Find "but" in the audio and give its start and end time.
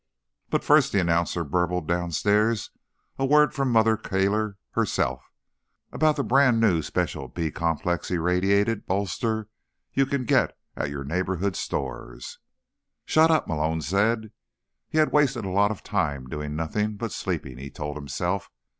0.49-0.63, 16.97-17.11